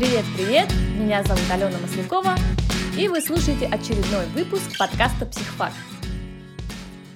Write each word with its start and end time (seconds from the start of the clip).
Привет-привет! 0.00 0.66
Меня 0.98 1.22
зовут 1.22 1.42
Алена 1.52 1.78
Маслякова, 1.78 2.34
и 2.98 3.06
вы 3.08 3.20
слушаете 3.20 3.66
очередной 3.66 4.24
выпуск 4.28 4.78
подкаста 4.78 5.26
«Психфак». 5.26 5.72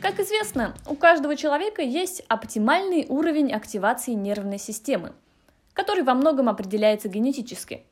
Как 0.03 0.21
известно, 0.21 0.75
у 0.87 0.95
каждого 0.95 1.35
человека 1.35 1.81
есть 1.81 2.23
оптимальный 2.29 3.07
уровень 3.09 3.55
активации 3.55 4.11
нервной 4.11 4.59
системы, 4.59 5.13
который 5.73 6.03
во 6.03 6.13
многом 6.13 6.51
определяется 6.51 7.09
генетически. 7.09 7.87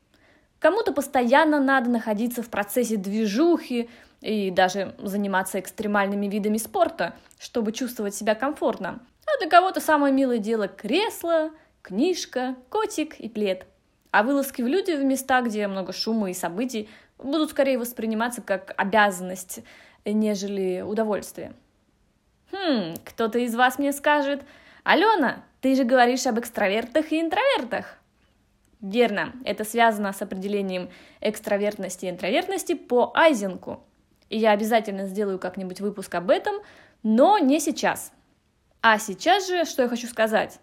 Кому-то 0.59 0.93
постоянно 0.93 1.59
надо 1.59 1.89
находиться 1.89 2.43
в 2.43 2.49
процессе 2.49 2.95
движухи 2.95 3.89
и 4.21 4.51
даже 4.51 4.93
заниматься 4.99 5.59
экстремальными 5.59 6.27
видами 6.27 6.57
спорта, 6.57 7.15
чтобы 7.39 7.71
чувствовать 7.71 8.13
себя 8.13 8.35
комфортно. 8.35 8.99
А 9.25 9.39
для 9.39 9.49
кого-то 9.49 9.81
самое 9.81 10.13
милое 10.13 10.37
дело 10.37 10.67
кресло, 10.67 11.49
книжка, 11.81 12.57
котик 12.69 13.19
и 13.19 13.27
плед– 13.27 13.65
а 14.13 14.21
вылазки 14.21 14.61
в 14.61 14.67
люди 14.67 14.91
в 14.91 15.03
места, 15.03 15.41
где 15.41 15.65
много 15.67 15.91
шума 15.91 16.29
и 16.29 16.35
событий, 16.35 16.87
будут 17.17 17.49
скорее 17.49 17.79
восприниматься 17.79 18.43
как 18.43 18.75
обязанность, 18.77 19.61
нежели 20.05 20.81
удовольствие. 20.81 21.53
Хм, 22.51 22.93
кто-то 23.03 23.39
из 23.39 23.55
вас 23.55 23.79
мне 23.79 23.91
скажет, 23.91 24.43
Алена, 24.83 25.43
ты 25.61 25.75
же 25.75 25.83
говоришь 25.83 26.27
об 26.27 26.39
экстравертах 26.39 27.11
и 27.11 27.19
интровертах. 27.19 27.97
Верно, 28.81 29.33
это 29.45 29.63
связано 29.63 30.13
с 30.13 30.21
определением 30.21 30.91
экстравертности 31.19 32.05
и 32.05 32.09
интровертности 32.11 32.75
по 32.75 33.11
Айзенку. 33.15 33.83
И 34.29 34.37
я 34.37 34.51
обязательно 34.51 35.07
сделаю 35.07 35.39
как-нибудь 35.39 35.81
выпуск 35.81 36.13
об 36.13 36.29
этом, 36.29 36.57
но 37.01 37.39
не 37.39 37.59
сейчас. 37.59 38.11
А 38.83 38.99
сейчас 38.99 39.47
же, 39.47 39.65
что 39.65 39.81
я 39.81 39.89
хочу 39.89 40.05
сказать, 40.05 40.59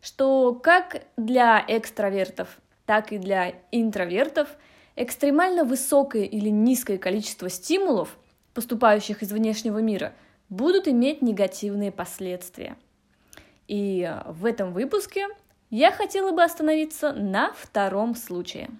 что 0.00 0.54
как 0.54 1.02
для 1.18 1.62
экстравертов 1.68 2.58
так 2.88 3.12
и 3.12 3.18
для 3.18 3.52
интровертов 3.70 4.48
экстремально 4.96 5.64
высокое 5.64 6.22
или 6.22 6.48
низкое 6.48 6.96
количество 6.96 7.50
стимулов, 7.50 8.16
поступающих 8.54 9.22
из 9.22 9.30
внешнего 9.30 9.80
мира, 9.80 10.14
будут 10.48 10.88
иметь 10.88 11.20
негативные 11.20 11.92
последствия. 11.92 12.78
И 13.66 14.10
в 14.24 14.46
этом 14.46 14.72
выпуске 14.72 15.28
я 15.68 15.92
хотела 15.92 16.32
бы 16.32 16.42
остановиться 16.42 17.12
на 17.12 17.52
втором 17.52 18.14
случае. 18.14 18.70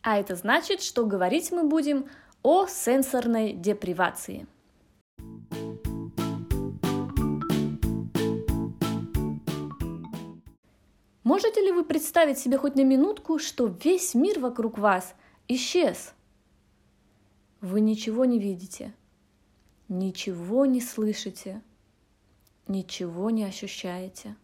А 0.00 0.18
это 0.18 0.34
значит, 0.34 0.80
что 0.80 1.04
говорить 1.04 1.52
мы 1.52 1.64
будем 1.64 2.06
о 2.42 2.66
сенсорной 2.66 3.52
депривации– 3.52 4.46
Можете 11.24 11.62
ли 11.62 11.72
вы 11.72 11.84
представить 11.84 12.38
себе 12.38 12.58
хоть 12.58 12.74
на 12.76 12.84
минутку, 12.84 13.38
что 13.38 13.66
весь 13.82 14.14
мир 14.14 14.40
вокруг 14.40 14.76
вас 14.76 15.14
исчез? 15.48 16.12
Вы 17.62 17.80
ничего 17.80 18.26
не 18.26 18.38
видите, 18.38 18.94
ничего 19.88 20.66
не 20.66 20.82
слышите, 20.82 21.62
ничего 22.68 23.30
не 23.30 23.44
ощущаете. 23.44 24.36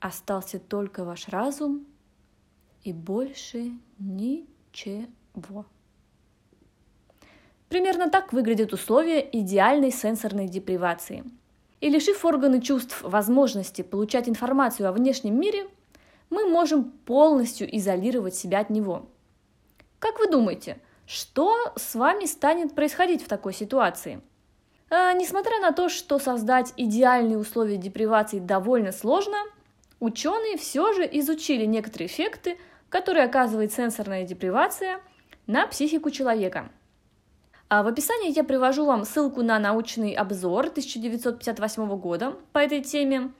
Остался 0.00 0.58
только 0.58 1.04
ваш 1.04 1.28
разум 1.28 1.86
и 2.82 2.94
больше 2.94 3.72
ничего. 3.98 5.66
Примерно 7.68 8.10
так 8.10 8.32
выглядят 8.32 8.72
условия 8.72 9.20
идеальной 9.30 9.90
сенсорной 9.90 10.48
депривации– 10.48 11.24
и 11.82 11.90
лишив 11.90 12.24
органы 12.24 12.60
чувств 12.60 13.02
возможности 13.02 13.82
получать 13.82 14.28
информацию 14.28 14.88
о 14.88 14.92
внешнем 14.92 15.38
мире, 15.38 15.66
мы 16.30 16.48
можем 16.48 16.84
полностью 16.84 17.68
изолировать 17.76 18.36
себя 18.36 18.60
от 18.60 18.70
него. 18.70 19.10
Как 19.98 20.20
вы 20.20 20.30
думаете, 20.30 20.78
что 21.06 21.72
с 21.74 21.96
вами 21.96 22.26
станет 22.26 22.76
происходить 22.76 23.24
в 23.24 23.28
такой 23.28 23.52
ситуации? 23.52 24.20
А, 24.90 25.12
несмотря 25.12 25.58
на 25.58 25.72
то, 25.72 25.88
что 25.88 26.20
создать 26.20 26.72
идеальные 26.76 27.36
условия 27.36 27.78
депривации 27.78 28.38
довольно 28.38 28.92
сложно, 28.92 29.38
ученые 29.98 30.58
все 30.58 30.92
же 30.92 31.02
изучили 31.14 31.64
некоторые 31.64 32.06
эффекты, 32.06 32.58
которые 32.90 33.24
оказывает 33.24 33.72
сенсорная 33.72 34.24
депривация 34.24 35.00
на 35.48 35.66
психику 35.66 36.10
человека– 36.10 36.70
в 37.80 37.86
описании 37.86 38.36
я 38.36 38.44
привожу 38.44 38.84
вам 38.84 39.06
ссылку 39.06 39.40
на 39.40 39.58
научный 39.58 40.12
обзор 40.12 40.66
1958 40.66 41.96
года 41.96 42.34
по 42.52 42.58
этой 42.58 42.82
теме. 42.82 43.32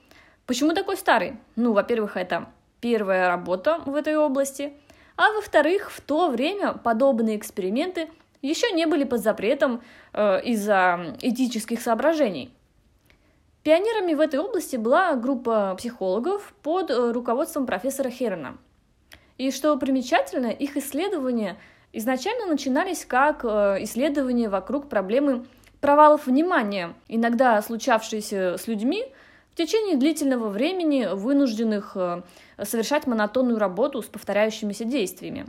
Почему 0.47 0.73
такой 0.73 0.97
старый? 0.97 1.37
Ну, 1.55 1.73
во-первых, 1.73 2.17
это 2.17 2.47
первая 2.81 3.27
работа 3.27 3.79
в 3.85 3.93
этой 3.93 4.17
области, 4.17 4.73
а 5.17 5.31
во-вторых, 5.33 5.91
в 5.91 6.01
то 6.01 6.31
время 6.31 6.73
подобные 6.73 7.37
эксперименты 7.37 8.09
еще 8.41 8.71
не 8.71 8.87
были 8.87 9.03
под 9.03 9.21
запретом 9.21 9.83
э, 10.13 10.41
из-за 10.45 11.15
этических 11.21 11.79
соображений. 11.79 12.51
Пионерами 13.61 14.15
в 14.15 14.19
этой 14.19 14.39
области 14.39 14.77
была 14.77 15.13
группа 15.13 15.75
психологов 15.77 16.55
под 16.63 16.89
э, 16.89 17.11
руководством 17.11 17.67
профессора 17.67 18.09
Херна. 18.09 18.57
И 19.37 19.51
что 19.51 19.77
примечательно, 19.77 20.47
их 20.47 20.75
исследования– 20.75 21.55
изначально 21.93 22.47
начинались 22.47 23.05
как 23.05 23.45
э, 23.45 23.77
исследования 23.83 24.49
вокруг 24.49 24.89
проблемы 24.89 25.45
провалов 25.79 26.27
внимания, 26.27 26.93
иногда 27.07 27.61
случавшиеся 27.61 28.57
с 28.57 28.67
людьми, 28.67 29.05
в 29.51 29.55
течение 29.55 29.95
длительного 29.95 30.49
времени 30.49 31.07
вынужденных 31.13 31.95
э, 31.95 32.23
совершать 32.63 33.05
монотонную 33.05 33.59
работу 33.59 34.01
с 34.01 34.05
повторяющимися 34.05 34.83
действиями. 34.83 35.45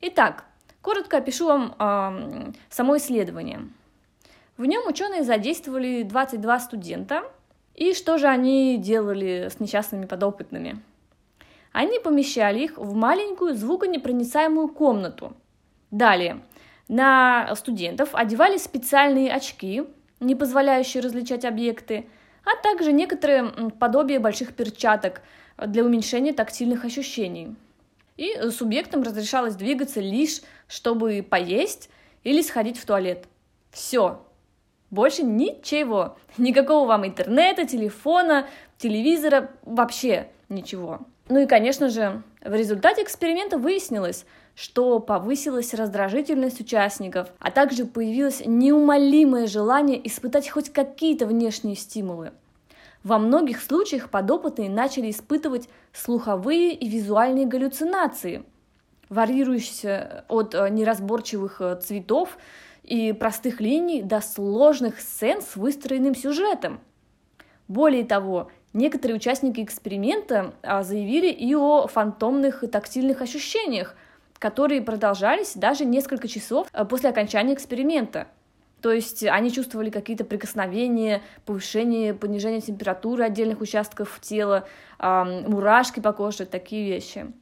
Итак, 0.00 0.44
коротко 0.80 1.18
опишу 1.18 1.46
вам 1.46 1.76
э, 1.78 2.52
само 2.68 2.96
исследование. 2.96 3.68
В 4.56 4.66
нем 4.66 4.86
ученые 4.86 5.22
задействовали 5.22 6.02
22 6.02 6.60
студента, 6.60 7.22
и 7.74 7.94
что 7.94 8.18
же 8.18 8.26
они 8.26 8.76
делали 8.76 9.48
с 9.48 9.60
несчастными 9.60 10.06
подопытными? 10.06 10.82
Они 11.72 11.98
помещали 12.00 12.60
их 12.60 12.76
в 12.76 12.94
маленькую 12.94 13.54
звуконепроницаемую 13.54 14.68
комнату, 14.68 15.34
Далее, 15.92 16.40
на 16.88 17.54
студентов 17.54 18.14
одевали 18.14 18.56
специальные 18.56 19.30
очки, 19.30 19.84
не 20.20 20.34
позволяющие 20.34 21.02
различать 21.02 21.44
объекты, 21.44 22.08
а 22.44 22.60
также 22.60 22.92
некоторые 22.92 23.70
подобие 23.78 24.18
больших 24.18 24.54
перчаток 24.54 25.20
для 25.58 25.84
уменьшения 25.84 26.32
тактильных 26.32 26.86
ощущений. 26.86 27.54
И 28.16 28.34
субъектам 28.50 29.02
разрешалось 29.02 29.54
двигаться 29.54 30.00
лишь, 30.00 30.40
чтобы 30.66 31.24
поесть 31.28 31.90
или 32.24 32.40
сходить 32.40 32.78
в 32.78 32.86
туалет. 32.86 33.26
Все. 33.70 34.26
Больше 34.90 35.22
ничего. 35.22 36.16
Никакого 36.38 36.86
вам 36.86 37.06
интернета, 37.06 37.66
телефона, 37.66 38.46
телевизора, 38.78 39.50
вообще 39.62 40.28
ничего. 40.48 41.00
Ну 41.28 41.40
и, 41.40 41.46
конечно 41.46 41.90
же, 41.90 42.22
в 42.44 42.54
результате 42.54 43.02
эксперимента 43.02 43.56
выяснилось, 43.56 44.26
что 44.54 44.98
повысилась 44.98 45.74
раздражительность 45.74 46.60
участников, 46.60 47.28
а 47.38 47.50
также 47.50 47.86
появилось 47.86 48.42
неумолимое 48.44 49.46
желание 49.46 50.04
испытать 50.06 50.48
хоть 50.48 50.70
какие-то 50.70 51.26
внешние 51.26 51.76
стимулы. 51.76 52.32
Во 53.04 53.18
многих 53.18 53.60
случаях 53.60 54.10
подопытные 54.10 54.70
начали 54.70 55.10
испытывать 55.10 55.68
слуховые 55.92 56.74
и 56.74 56.88
визуальные 56.88 57.46
галлюцинации, 57.46 58.44
варьирующиеся 59.08 60.24
от 60.28 60.54
э, 60.54 60.68
неразборчивых 60.70 61.60
э, 61.60 61.80
цветов 61.80 62.38
и 62.82 63.12
простых 63.12 63.60
линий 63.60 64.02
до 64.02 64.20
сложных 64.20 65.00
сцен 65.00 65.42
с 65.42 65.56
выстроенным 65.56 66.14
сюжетом. 66.14 66.80
Более 67.66 68.04
того, 68.04 68.50
некоторые 68.72 69.16
участники 69.16 69.60
эксперимента 69.60 70.54
а, 70.62 70.82
заявили 70.82 71.28
и 71.30 71.54
о 71.54 71.86
фантомных 71.86 72.64
тактильных 72.70 73.20
ощущениях, 73.20 73.94
которые 74.38 74.82
продолжались 74.82 75.54
даже 75.54 75.84
несколько 75.84 76.28
часов 76.28 76.66
э, 76.72 76.84
после 76.84 77.10
окончания 77.10 77.54
эксперимента. 77.54 78.26
То 78.80 78.90
есть 78.90 79.22
они 79.22 79.52
чувствовали 79.52 79.90
какие-то 79.90 80.24
прикосновения, 80.24 81.22
повышение, 81.46 82.14
понижение 82.14 82.60
температуры 82.60 83.22
отдельных 83.22 83.60
участков 83.60 84.18
тела, 84.20 84.66
мурашки 84.98 86.00
по 86.00 86.12
коже, 86.12 86.46
такие 86.46 86.88
вещи. 86.88 87.32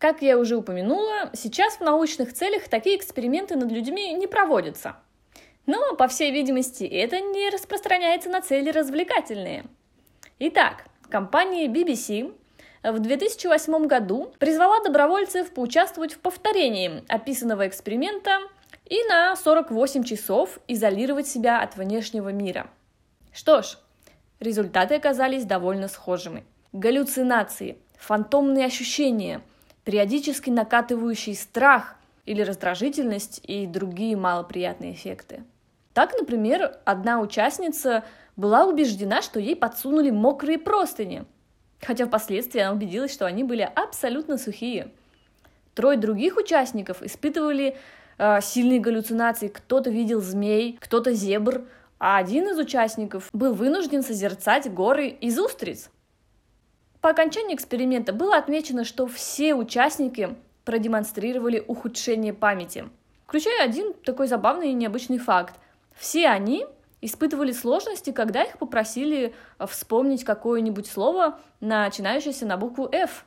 Как 0.00 0.20
я 0.22 0.36
уже 0.36 0.56
упомянула, 0.56 1.30
сейчас 1.34 1.76
в 1.76 1.82
научных 1.82 2.32
целях 2.32 2.66
такие 2.68 2.96
эксперименты 2.96 3.54
над 3.54 3.70
людьми 3.70 4.12
не 4.14 4.26
проводятся. 4.26 4.96
Но, 5.66 5.94
по 5.94 6.08
всей 6.08 6.32
видимости, 6.32 6.82
это 6.82 7.20
не 7.20 7.48
распространяется 7.50 8.28
на 8.28 8.40
цели 8.40 8.70
развлекательные– 8.70 9.66
Итак, 10.42 10.86
компания 11.10 11.66
BBC 11.66 12.34
в 12.82 12.98
2008 12.98 13.86
году 13.86 14.32
призвала 14.38 14.82
добровольцев 14.82 15.52
поучаствовать 15.52 16.14
в 16.14 16.18
повторении 16.18 17.04
описанного 17.08 17.68
эксперимента 17.68 18.38
и 18.86 19.04
на 19.04 19.36
48 19.36 20.02
часов 20.04 20.58
изолировать 20.66 21.26
себя 21.26 21.60
от 21.60 21.76
внешнего 21.76 22.30
мира. 22.30 22.70
Что 23.34 23.60
ж, 23.60 23.76
результаты 24.38 24.94
оказались 24.94 25.44
довольно 25.44 25.88
схожими. 25.88 26.42
Галлюцинации, 26.72 27.76
фантомные 27.98 28.64
ощущения, 28.64 29.42
периодически 29.84 30.50
накатывающий 30.50 31.34
страх 31.34 31.96
или 32.26 32.42
раздражительность 32.42 33.40
и 33.44 33.66
другие 33.66 34.16
малоприятные 34.16 34.92
эффекты. 34.92 35.42
Так, 35.92 36.12
например, 36.18 36.76
одна 36.84 37.20
участница 37.20 38.04
была 38.36 38.64
убеждена, 38.64 39.22
что 39.22 39.40
ей 39.40 39.56
подсунули 39.56 40.10
мокрые 40.10 40.58
простыни, 40.58 41.24
хотя 41.80 42.06
впоследствии 42.06 42.60
она 42.60 42.72
убедилась, 42.72 43.12
что 43.12 43.26
они 43.26 43.44
были 43.44 43.68
абсолютно 43.74 44.38
сухие. 44.38 44.92
Трое 45.74 45.98
других 45.98 46.36
участников 46.36 47.02
испытывали 47.02 47.76
э, 48.18 48.40
сильные 48.42 48.80
галлюцинации. 48.80 49.48
Кто-то 49.48 49.90
видел 49.90 50.20
змей, 50.20 50.78
кто-то 50.80 51.12
зебр, 51.12 51.62
а 51.98 52.16
один 52.16 52.48
из 52.48 52.58
участников 52.58 53.28
был 53.32 53.54
вынужден 53.54 54.02
созерцать 54.02 54.72
горы 54.72 55.08
из 55.08 55.38
устриц. 55.38 55.90
По 57.00 57.10
окончании 57.10 57.54
эксперимента 57.54 58.12
было 58.12 58.36
отмечено, 58.36 58.84
что 58.84 59.06
все 59.06 59.54
участники 59.54 60.36
продемонстрировали 60.64 61.64
ухудшение 61.66 62.34
памяти, 62.34 62.88
включая 63.26 63.64
один 63.64 63.94
такой 63.94 64.26
забавный 64.26 64.70
и 64.70 64.74
необычный 64.74 65.18
факт. 65.18 65.54
Все 65.94 66.28
они 66.28 66.66
испытывали 67.00 67.52
сложности, 67.52 68.12
когда 68.12 68.42
их 68.42 68.58
попросили 68.58 69.34
вспомнить 69.66 70.24
какое-нибудь 70.24 70.86
слово, 70.86 71.40
начинающееся 71.60 72.44
на 72.44 72.58
букву 72.58 72.88
F. 72.92 73.24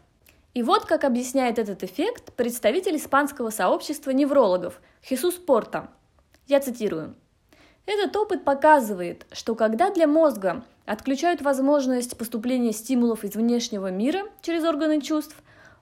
И 0.53 0.61
вот 0.61 0.85
как 0.85 1.03
объясняет 1.03 1.57
этот 1.57 1.83
эффект 1.83 2.31
представитель 2.33 2.97
испанского 2.97 3.49
сообщества 3.49 4.11
неврологов 4.11 4.79
Хисус 5.03 5.33
Порта. 5.33 5.89
Я 6.45 6.59
цитирую. 6.59 7.15
Этот 7.85 8.15
опыт 8.15 8.45
показывает, 8.45 9.25
что 9.31 9.55
когда 9.55 9.91
для 9.91 10.07
мозга 10.07 10.63
отключают 10.85 11.41
возможность 11.41 12.17
поступления 12.17 12.71
стимулов 12.71 13.25
из 13.25 13.35
внешнего 13.35 13.91
мира 13.91 14.21
через 14.41 14.63
органы 14.63 15.01
чувств, 15.01 15.35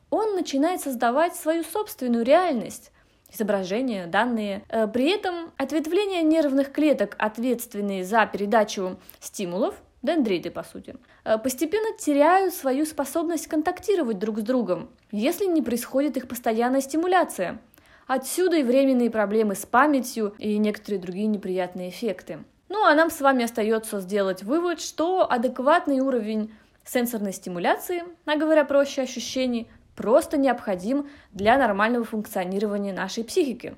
он 0.09 0.35
начинает 0.35 0.81
создавать 0.81 1.35
свою 1.35 1.63
собственную 1.63 2.25
реальность, 2.25 2.91
изображения, 3.31 4.07
данные. 4.07 4.63
Э, 4.69 4.87
при 4.87 5.09
этом 5.09 5.51
ответвления 5.57 6.23
нервных 6.23 6.71
клеток, 6.71 7.15
ответственные 7.19 8.03
за 8.03 8.25
передачу 8.25 8.99
стимулов, 9.19 9.75
дендриты 10.01 10.49
по 10.49 10.63
сути, 10.63 10.95
э, 11.23 11.37
постепенно 11.37 11.95
теряют 11.97 12.55
свою 12.55 12.85
способность 12.85 13.47
контактировать 13.47 14.17
друг 14.17 14.39
с 14.39 14.43
другом, 14.43 14.89
если 15.11 15.45
не 15.45 15.61
происходит 15.61 16.17
их 16.17 16.27
постоянная 16.27 16.81
стимуляция– 16.81 17.61
Отсюда 18.13 18.57
и 18.57 18.63
временные 18.63 19.09
проблемы 19.09 19.55
с 19.55 19.65
памятью 19.65 20.35
и 20.37 20.57
некоторые 20.57 20.99
другие 20.99 21.27
неприятные 21.27 21.91
эффекты. 21.91 22.39
Ну 22.67 22.83
а 22.83 22.93
нам 22.93 23.09
с 23.09 23.21
вами 23.21 23.45
остается 23.45 24.01
сделать 24.01 24.43
вывод, 24.43 24.81
что 24.81 25.31
адекватный 25.31 26.01
уровень 26.01 26.53
сенсорной 26.83 27.31
стимуляции, 27.31 28.03
а 28.25 28.35
говоря 28.35 28.65
проще 28.65 29.03
ощущений, 29.03 29.69
просто 29.95 30.35
необходим 30.35 31.07
для 31.31 31.57
нормального 31.57 32.03
функционирования 32.03 32.91
нашей 32.91 33.23
психики. 33.23 33.75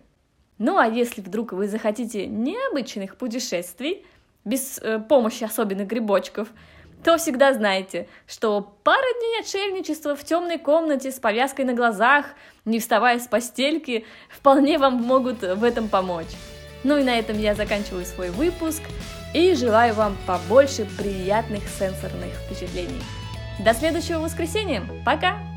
Ну 0.57 0.79
а 0.79 0.87
если 0.87 1.21
вдруг 1.21 1.53
вы 1.53 1.67
захотите 1.67 2.25
необычных 2.25 3.17
путешествий, 3.17 4.03
без 4.45 4.79
э, 4.79 4.97
помощи 4.97 5.43
особенных 5.43 5.85
грибочков, 5.85 6.47
то 7.03 7.17
всегда 7.17 7.53
знаете, 7.53 8.07
что 8.27 8.61
пара 8.83 9.05
дней 9.19 9.41
отшельничества 9.41 10.15
в 10.15 10.23
темной 10.23 10.57
комнате 10.57 11.11
с 11.11 11.19
повязкой 11.19 11.65
на 11.65 11.73
глазах, 11.73 12.25
не 12.65 12.79
вставая 12.79 13.19
с 13.19 13.27
постельки, 13.27 14.05
вполне 14.29 14.77
вам 14.77 14.95
могут 14.95 15.41
в 15.41 15.63
этом 15.63 15.89
помочь. 15.89 16.31
Ну 16.83 16.97
и 16.97 17.03
на 17.03 17.17
этом 17.17 17.37
я 17.39 17.55
заканчиваю 17.55 18.05
свой 18.05 18.29
выпуск 18.29 18.81
и 19.33 19.53
желаю 19.55 19.93
вам 19.93 20.17
побольше 20.25 20.87
приятных 20.97 21.63
сенсорных 21.67 22.33
впечатлений. 22.45 23.01
До 23.59 23.73
следующего 23.73 24.19
воскресенья. 24.19 24.83
Пока! 25.05 25.52